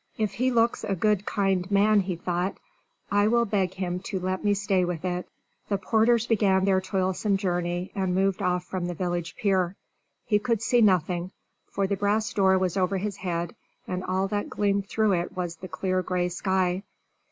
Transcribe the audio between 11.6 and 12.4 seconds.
for the brass